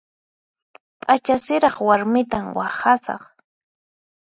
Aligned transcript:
P'acha 0.99 1.35
siraq 1.45 1.77
warmitan 1.87 2.45
waqhasaq. 2.57 3.23